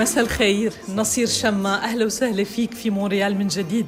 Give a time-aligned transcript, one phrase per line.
[0.00, 0.72] مساء الخير.
[0.94, 1.74] نصير شمة.
[1.74, 3.86] أهلا وسهلا فيك في مونريال من جديد.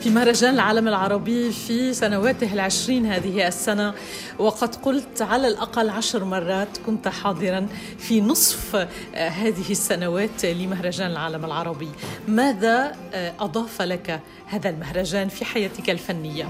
[0.00, 3.94] في مهرجان العالم العربي في سنواته العشرين هذه السنة.
[4.38, 7.66] وقد قلت على الأقل عشر مرات كنت حاضرا
[7.98, 11.90] في نصف آه، هذه السنوات لمهرجان العالم العربي.
[12.28, 16.48] ماذا آه، أضاف لك هذا المهرجان في حياتك الفنية؟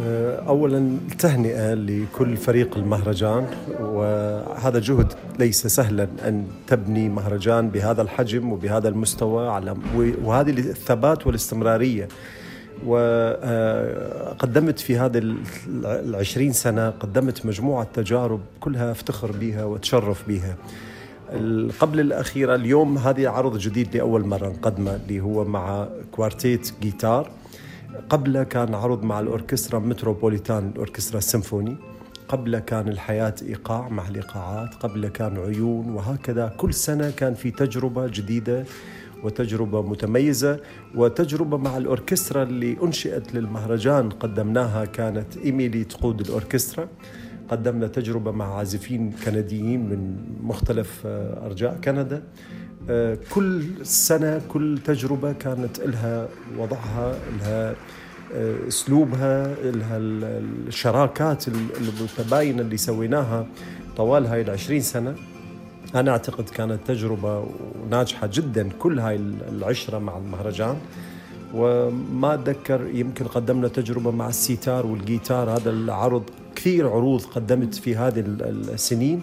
[0.00, 3.46] آه، اولا تهنئة لكل فريق المهرجان
[3.80, 9.76] وهذا جهد ليس سهلا أن تبني مهرجان بهذا الحجم وبهذا المستوى على
[10.24, 12.08] وهذه الثبات والاستمرارية.
[12.86, 15.36] وقدمت في هذه
[15.84, 20.56] العشرين سنة قدمت مجموعة تجارب كلها افتخر بها وتشرف بها.
[21.80, 27.30] قبل الأخيرة اليوم هذه عرض جديد لأول مرة نقدمه اللي هو مع كوارتيت جيتار.
[28.08, 31.76] قبل كان عرض مع الأوركسترا متروبوليتان الأوركسترا السيمفوني
[32.28, 38.06] قبل كان الحياة إيقاع مع الإيقاعات قبل كان عيون وهكذا كل سنة كان في تجربة
[38.06, 38.64] جديدة
[39.24, 40.60] وتجربة متميزة
[40.94, 46.88] وتجربة مع الأوركسترا اللي أنشئت للمهرجان قدمناها كانت إيميلي تقود الأوركسترا.
[47.48, 52.22] قدمنا تجربة مع عازفين كنديين من مختلف آه، أرجاء كندا.
[53.30, 57.74] كل سنة كل تجربة كانت لها وضعها لها
[58.34, 59.98] آه، أسلوبها لها
[60.68, 63.46] الشراكات المتباينة اللي سويناها
[63.96, 65.14] طوال هاي العشرين سنة.
[65.94, 67.46] أنا أعتقد كانت تجربة
[67.90, 70.76] ناجحة جدا كل هاي العشرة مع المهرجان.
[71.54, 75.50] وما أتذكر يمكن قدمنا تجربة مع السيتار والجيتار.
[75.50, 76.22] هذا العرض
[76.56, 79.20] كثير عروض قدمت في هذه السنين.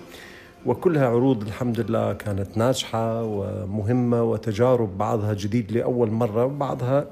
[0.67, 7.05] وكلها عروض الحمد لله كانت ناجحة ومهمة وتجارب بعضها جديد لأول مرة وبعضها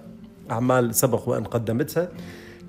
[0.51, 2.09] أعمال سبق وأن قدمتها.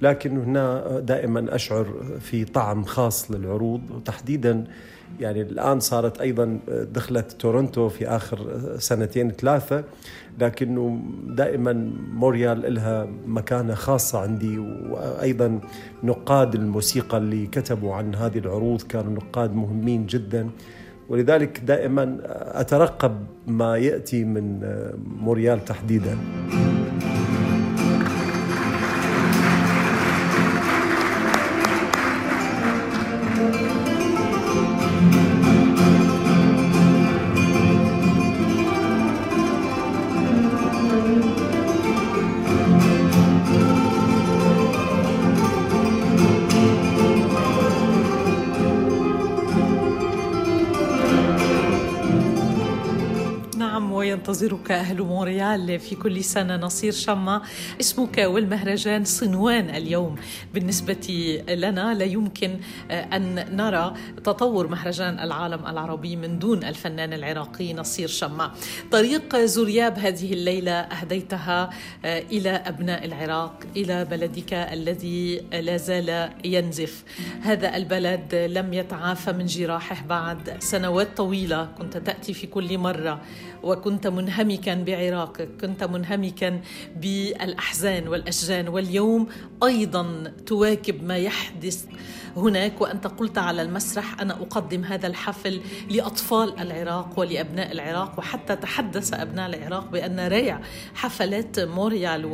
[0.03, 1.87] لكن هنا دائما أشعر
[2.21, 3.81] في طعم خاص للعروض.
[3.91, 4.65] وتحديدا
[5.21, 8.39] يعني الآن صارت أيضا دخلت تورونتو في آخر
[8.79, 9.85] سنتين ثلاثة.
[10.41, 14.59] لكنه دائما موريال لها مكانة خاصة عندي.
[14.91, 15.61] وأيضا
[16.05, 20.51] نقاد الموسيقى اللي كتبوا عن هذه العروض كانوا نقاد مهمين جدا.
[21.09, 22.19] ولذلك دائما
[22.61, 24.61] أترقب ما يأتي من
[25.21, 26.19] موريال تحديدا.
[54.09, 56.57] ينتظرك أهل مونريال في كل سنة.
[56.57, 57.43] نصير شما
[57.81, 60.17] اسمك والمهرجان صنوان اليوم.
[60.55, 68.09] بالنسبة لنا لا يمكن أن نرى تطور مهرجان العالم العربي من دون الفنان العراقي نصير
[68.09, 68.53] شما
[68.93, 71.71] طريق زرياب هذه الليلة أهديتها
[72.05, 77.05] إلى أبناء العراق إلى بلدك الذي لا زال ينزف.
[77.43, 81.69] هذا البلد لم يتعافى من جراحه بعد سنوات طويلة.
[81.79, 83.21] كنت تأتي في كل مرة
[83.63, 86.61] وكنت منهمكا بعراقك كنت منهمكا
[86.97, 88.69] بالأحزان والأشجان.
[88.69, 89.27] واليوم
[89.63, 91.87] أيضا تواكب ما يحدث
[92.37, 92.81] هناك.
[92.81, 99.49] وأنت قلت على المسرح أنا أقدم هذا الحفل لأطفال العراق ولأبناء العراق وحتى تحدث أبناء
[99.49, 100.61] العراق بأن ريع
[100.95, 102.25] حفلات موريال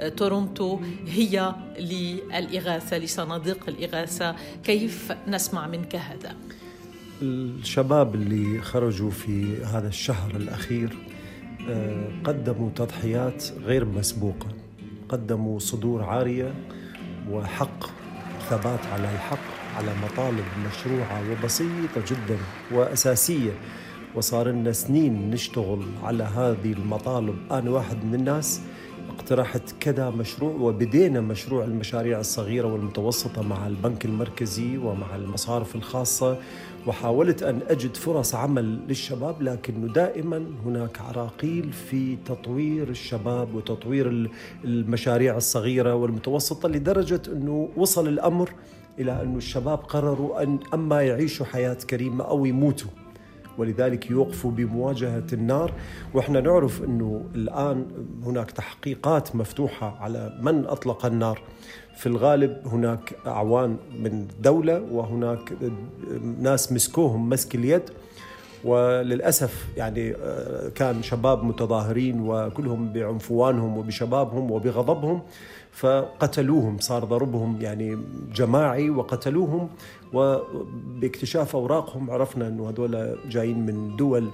[0.00, 4.36] وتورونتو هي للإغاثة لصناديق الإغاثة.
[4.64, 6.36] كيف نسمع منك هذا؟
[7.22, 10.96] الشباب اللي خرجوا في هذا الشهر الأخير
[11.68, 14.48] آه، قدموا تضحيات غير مسبوقة
[15.08, 16.54] قدموا صدور عارية
[17.30, 17.84] وحق
[18.50, 19.38] ثبات على الحق
[19.76, 22.38] على مطالب مشروعة وبسيطة جدا
[22.72, 23.52] وأساسية.
[24.14, 28.60] وصار لنا سنين نشتغل على هذه المطالب أنا واحد من الناس
[29.10, 36.38] اقترحت كذا مشروع وبدينا مشروع المشاريع الصغيرة والمتوسطة مع البنك المركزي ومع المصارف الخاصة
[36.86, 44.30] وحاولت أن أجد فرص عمل للشباب لكنه دائما هناك عراقيل في تطوير الشباب وتطوير
[44.64, 48.50] المشاريع الصغيرة والمتوسطة لدرجة أنه وصل الأمر
[48.98, 52.90] إلى أن الشباب قرروا أن أما يعيشوا حياة كريمة أو يموتوا.
[53.58, 55.72] ولذلك يوقفوا بمواجهة النار.
[56.14, 57.86] وإحنا نعرف أنه الآن
[58.24, 61.40] هناك تحقيقات مفتوحة على من أطلق النار.
[61.96, 65.52] في الغالب هناك أعوان من الدولة وهناك
[66.40, 67.82] ناس مسكوهم مسك اليد.
[68.64, 75.22] وللأسف يعني آه، كان شباب متظاهرين وكلهم بعنفوانهم وبشبابهم وبغضبهم.
[75.72, 77.98] فقتلوهم صار ضربهم يعني
[78.34, 79.68] جماعي وقتلوهم
[80.12, 84.30] وباكتشاف أوراقهم عرفنا إنه هذول جايين من دول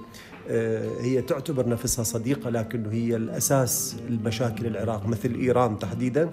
[0.49, 6.29] آه، هي تعتبر نفسها صديقة لكنه هي الأساس المشاكل العراق مثل إيران تحديدا.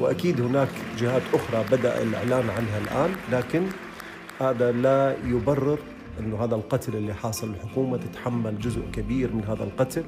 [0.00, 0.68] وأكيد هناك
[0.98, 3.66] جهات أخرى بدأ الإعلان عنها الآن لكن
[4.40, 5.78] هذا لا يبرر
[6.20, 10.04] إنه هذا القتل اللي حاصل الحكومة تتحمل جزء كبير من هذا القتل.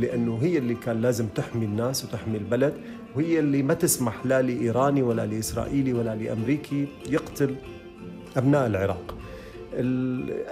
[0.00, 2.74] لأنه هي اللي كان لازم تحمي الناس وتحمي البلد
[3.16, 7.54] وهي اللي ما تسمح لا لإيراني ولا لإسرائيلي ولا لأمريكي يقتل
[8.36, 9.14] أبناء العراق.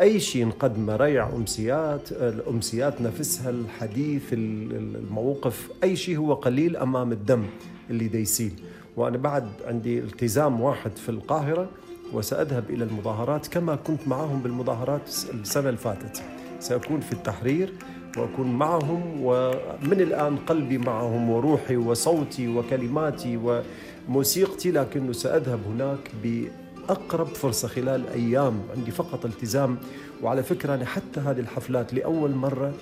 [0.00, 7.42] أي شيء نقدمه ريع أمسيات الأمسيات نفسها الحديث الموقف أي شيء هو قليل أمام الدم
[7.90, 8.52] اللي ديسيل
[8.96, 11.68] وأنا بعد عندي التزام واحد في القاهرة
[12.12, 16.22] وسأذهب إلى المظاهرات كما كنت معهم بالمظاهرات السنة اللي فاتت
[16.60, 17.72] سأكون في التحرير
[18.16, 23.62] وأكون معهم ومن الآن قلبي معهم وروحي وصوتي وكلماتي
[24.08, 28.62] وموسيقتي لكنه سأذهب هناك بأقرب فرصة خلال أيام.
[28.76, 29.76] عندي فقط التزام
[30.22, 32.72] وعلى فكرة أنا حتى هذه الحفلات لأول مرة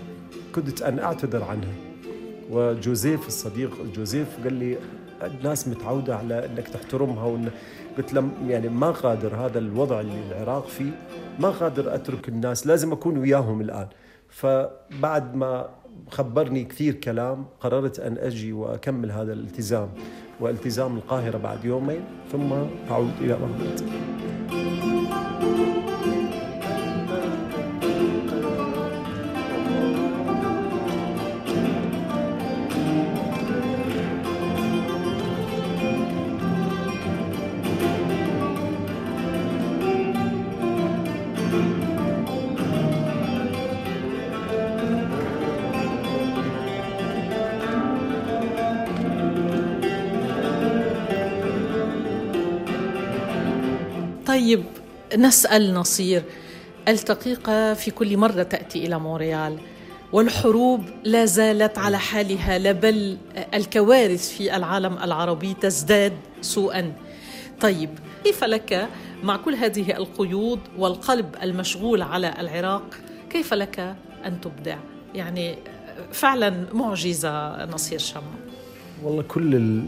[0.55, 1.75] كنت أن أعتذر عنها.
[2.51, 4.77] وجوزيف الصديق جوزيف قال لي
[5.23, 7.25] الناس متعودة على إنك تحترمها.
[7.25, 7.51] وإن
[7.99, 10.91] قلت له يعني ما قادر هذا الوضع اللي العراق فيه
[11.39, 13.87] ما قادر أترك الناس لازم أكون وياهم الآن.
[14.35, 15.69] فبعد ما
[16.11, 19.89] خبرني كثير كلام قررت أن أجي وأكمل هذا الالتزام
[20.41, 22.01] والتزام القاهرة بعد يومين
[22.33, 22.53] ثم
[22.91, 23.81] أعود إلى بغداد
[54.35, 54.65] طيب
[55.17, 56.23] نسأل نصير.
[56.89, 59.59] التقيقة في كل مرة تأتي إلى مونريال.
[60.13, 63.19] والحروب لا زالت على حالها لا بل
[63.55, 66.93] الكوارث في العالم العربي تزداد سوءا.
[67.61, 67.91] طيب
[68.25, 68.89] كيف لك
[69.23, 72.85] مع كل هذه القيود والقلب المشغول على العراق؟
[73.31, 74.77] كيف لك أن تبدع؟
[75.15, 75.59] يعني
[76.13, 78.44] فعلا معجزة نصير شمع.
[79.05, 79.81] والله كل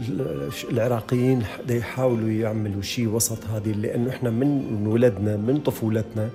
[0.71, 6.29] العراقيين يحاولوا يعملوا شيء وسط هذه لأنه إحنا من ولدنا من طفولتنا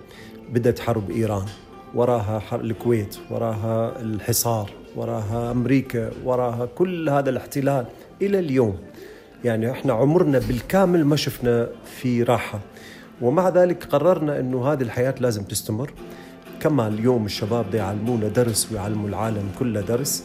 [0.52, 1.46] بدأت حرب إيران
[1.94, 7.86] وراها حرب الكويت وراها الحصار وراها أمريكا وراها كل هذا الاحتلال
[8.22, 8.76] إلى اليوم.
[9.44, 12.60] يعني إحنا عمرنا بالكامل ما شفنا في راحة.
[13.20, 15.90] ومع ذلك قررنا إنه هذه الحياة لازم تستمر.
[16.60, 20.24] كما اليوم الشباب يعلمونا درس ويعلموا العالم كله درس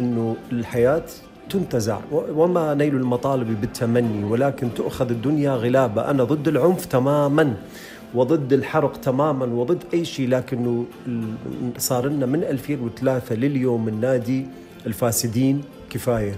[0.00, 1.04] إنه الحياة
[1.52, 1.98] تنتزع.
[2.12, 6.10] وما نيل المطالب بالتمني ولكن تؤخذ الدنيا غلابة.
[6.10, 7.54] أنا ضد العنف تماما
[8.14, 10.84] وضد الحرق تماما وضد أي شيء لكنه
[11.78, 14.46] صار لنا من 2003 لليوم النادي
[14.86, 15.62] الفاسدين.
[15.90, 16.36] كفاية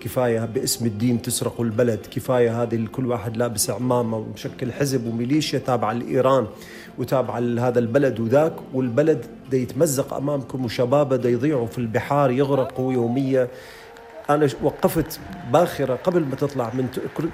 [0.00, 1.98] كفاية باسم الدين تسرقوا البلد.
[2.10, 6.46] كفاية هذه كل واحد لابس عمامة ومشكل حزب وميليشيا تابعة لإيران
[6.98, 8.52] وتابعة لهذا البلد وذاك.
[8.74, 13.48] والبلد دا يتمزق أمامكم وشبابه دا يضيعوا في البحار يغرقوا يوميا.
[14.30, 15.20] أنا وقفت
[15.52, 16.88] باخرة قبل ما تطلع من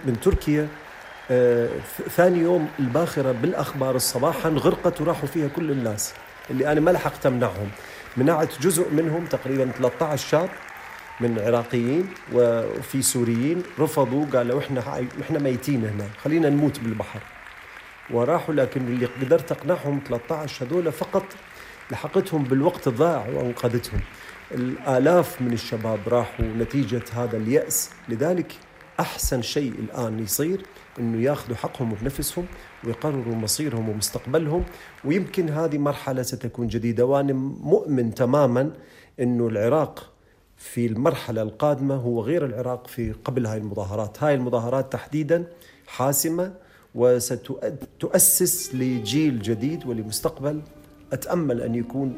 [0.05, 0.69] من تركيا
[1.31, 1.69] آه
[2.17, 6.15] ثاني يوم الباخرة بالأخبار صباحا غرقت وراحوا فيها كل الناس
[6.51, 7.69] اللي أنا ما لحقت أمنعهم.
[8.17, 10.49] منعت جزء منهم تقريبا 13 شاب
[11.21, 17.21] من عراقيين وفي سوريين رفضوا قالوا إحنا إحنا ميتين هنا خلينا نموت بالبحر.
[18.11, 21.25] وراحوا لكن اللي قدرت أقنعهم 13 هذول فقط
[21.91, 24.01] لحقتهم بالوقت الضائع وانقذتهم.
[24.53, 27.91] الآلاف من الشباب راحوا نتيجة هذا اليأس.
[28.09, 28.53] لذلك
[29.01, 30.63] أحسن شيء الآن يصير
[30.99, 32.47] أنه ياخذوا حقهم بنفسهم
[32.85, 34.65] ويقرروا مصيرهم ومستقبلهم.
[35.05, 37.05] ويمكن هذه مرحلة ستكون جديدة.
[37.05, 38.73] وأنا مؤمن تماما
[39.21, 40.11] أنه العراق
[40.57, 44.23] في المرحلة القادمة هو غير العراق في قبل هاي المظاهرات.
[44.23, 45.47] هاي المظاهرات تحديدا
[45.87, 46.55] حاسمة
[46.95, 50.63] وستؤسس لجيل جديد ولمستقبل
[51.15, 52.15] أتأمل أن يكون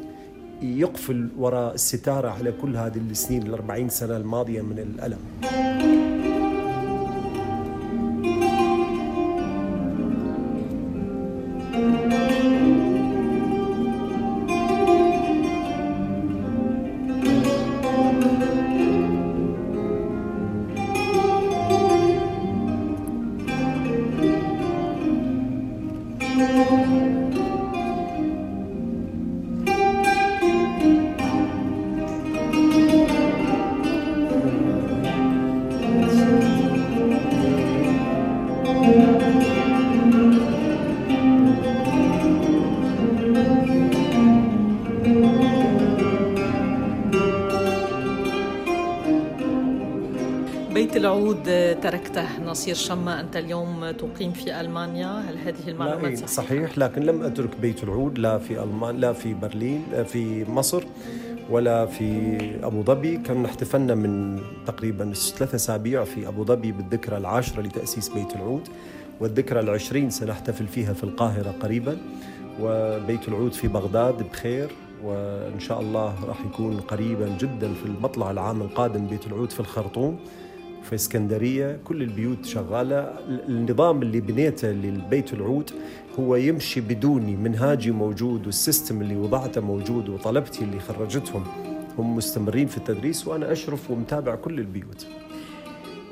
[0.63, 5.19] يقفل وراء الستارة على كل هذه السنين الأربعين سنة الماضية من الألم.
[50.77, 51.45] بيت العود
[51.83, 57.23] تركته نصير شما أنت اليوم تقيم في ألمانيا؟ هل هذه المعلومات صحيحة؟ صحيح لكن لم
[57.23, 60.85] أترك بيت العود لا في ألمان لا في برلين في مصر
[61.51, 63.17] ولا في أبو ظبي.
[63.17, 68.69] كان احتفلنا من تقريبا ثلاثة أسابيع في أبو ظبي بالذكرى العاشرة لتأسيس بيت العود
[69.21, 71.97] والذكرى العشرين سنحتفل فيها في القاهرة قريبا
[72.61, 74.71] وبيت العود في بغداد بخير
[75.05, 80.19] وإن شاء الله راح يكون قريبا جدا في المطلع العام القادم بيت العود في الخرطوم.
[80.89, 83.15] في اسكندرية كل البيوت شغالة.
[83.49, 85.71] النظام اللي بنيته للبيت العود
[86.19, 91.45] هو يمشي بدوني منهاجي موجود والسيستم اللي وضعته موجود وطلبتي اللي خرجتهم.
[91.99, 95.07] هم مستمرين في التدريس وأنا أشرف ومتابع كل البيوت.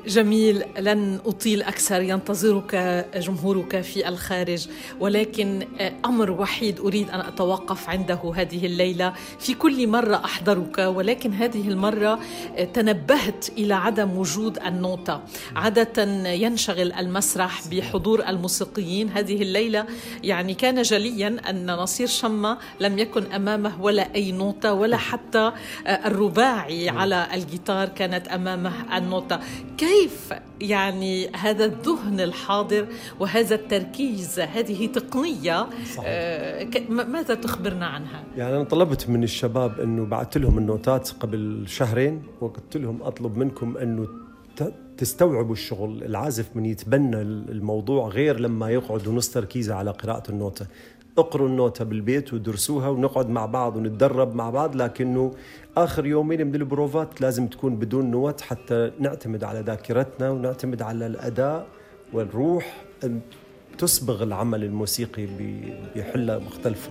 [0.07, 2.75] جميل لن أطيل أكثر ينتظرك
[3.15, 4.67] جمهورك في الخارج.
[4.99, 5.67] ولكن
[6.05, 9.13] أمر وحيد أريد أن أتوقف عنده هذه الليلة.
[9.39, 12.19] في كل مرة أحضرك ولكن هذه المرة
[12.73, 15.21] تنبهت إلى عدم وجود النوتة.
[15.55, 19.09] عادة ينشغل المسرح بحضور الموسيقيين.
[19.09, 19.85] هذه الليلة
[20.23, 25.51] يعني كان جليا أن نصير شمة لم يكن أمامه ولا أي نوتة ولا حتى
[25.87, 29.39] الرباعي على الجيتار كانت أمامه النوتة.
[29.77, 32.87] كيف كيف يعني هذا الذهن الحاضر
[33.19, 36.03] وهذا التركيز هذه تقنية صحيح.
[36.07, 42.23] آه ماذا تخبرنا عنها؟ يعني أنا طلبت من الشباب أنه بعثت لهم النوتات قبل شهرين
[42.41, 44.07] وقلت لهم أطلب منكم أنه
[44.97, 50.67] تستوعبوا الشغل العازف من يتبنى الموضوع غير لما يقعد نص تركيزه على قراءة النوتة
[51.17, 55.31] اقروا النوتة بالبيت ودرسوها ونقعد مع بعض ونتدرب مع بعض لكنه
[55.77, 61.67] آخر يومين من البروفات لازم تكون بدون نوت حتى نعتمد على ذاكرتنا ونعتمد على الأداء
[62.13, 63.19] والروح أن
[63.77, 65.27] تسبغ العمل الموسيقي
[65.95, 66.89] بحلة مختلفة.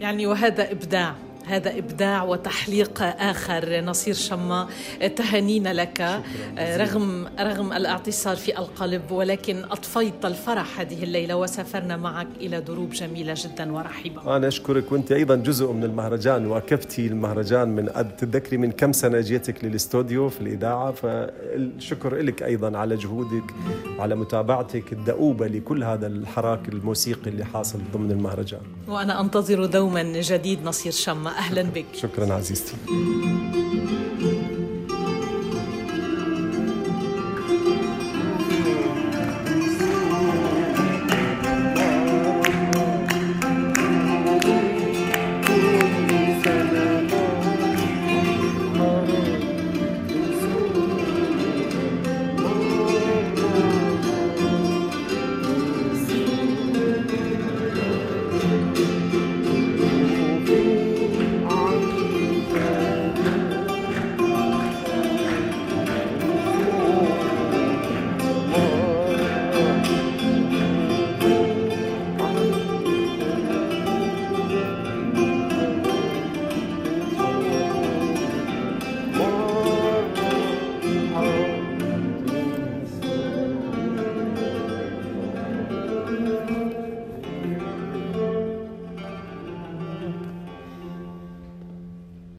[0.00, 1.14] يعني وهذا إبداع.
[1.46, 3.80] هذا إبداع وتحليق آخر.
[3.80, 4.68] نصير شما
[5.16, 6.22] تهانينا لك.
[6.58, 13.34] رغم رغم الاعتصار في القلب ولكن أطفيت الفرح هذه الليلة وسافرنا معك إلى دروب جميلة
[13.36, 14.36] جدا ورحيبة.
[14.36, 14.92] أنا أشكرك.
[14.92, 17.86] وأنت أيضا جزء من المهرجان وأكبتي المهرجان من
[18.18, 23.54] تتذكري من كم سنة جيتك للاستوديو في الإذاعة؟ فالشكر لك أيضا على جهودك
[23.98, 28.60] وعلى متابعتك الدؤوبة لكل هذا الحراك الموسيقي اللي حاصل ضمن المهرجان.
[28.88, 31.29] وأنا أنتظر دوما جديد نصير شما.
[31.38, 31.86] أهلا بك.
[31.94, 32.72] شكرا عزيزتي.